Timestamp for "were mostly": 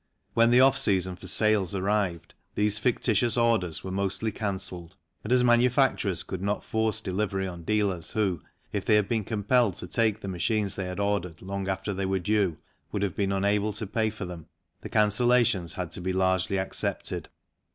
3.83-4.31